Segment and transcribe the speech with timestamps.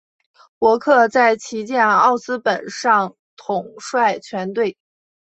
[0.57, 4.75] 伯克在旗舰奥斯本上统帅全队。